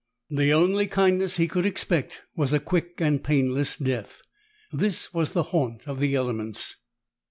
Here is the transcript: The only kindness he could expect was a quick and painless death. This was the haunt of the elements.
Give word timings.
The 0.31 0.51
only 0.51 0.87
kindness 0.87 1.37
he 1.37 1.47
could 1.47 1.63
expect 1.63 2.23
was 2.35 2.53
a 2.53 2.59
quick 2.59 2.93
and 2.99 3.23
painless 3.23 3.77
death. 3.77 4.23
This 4.71 5.13
was 5.13 5.33
the 5.33 5.43
haunt 5.53 5.87
of 5.87 5.99
the 5.99 6.15
elements. 6.15 6.77